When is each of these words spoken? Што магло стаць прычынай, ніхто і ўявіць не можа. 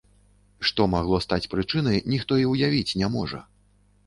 Што 0.69 0.87
магло 0.93 1.19
стаць 1.25 1.49
прычынай, 1.53 2.01
ніхто 2.15 2.39
і 2.45 2.49
ўявіць 2.53 2.97
не 3.05 3.13
можа. 3.19 3.45